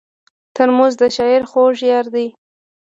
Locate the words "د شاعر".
1.01-1.41